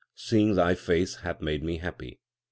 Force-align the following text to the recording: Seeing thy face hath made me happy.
Seeing 0.15 0.55
thy 0.55 0.73
face 0.73 1.17
hath 1.17 1.41
made 1.41 1.63
me 1.63 1.77
happy. 1.77 2.17